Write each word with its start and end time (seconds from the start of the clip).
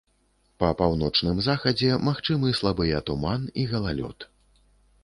Па 0.61 0.69
паўночным 0.79 1.41
захадзе 1.49 2.01
магчымы 2.09 2.47
слабыя 2.61 3.05
туман 3.13 3.41
і 3.59 3.69
галалёд. 3.77 4.19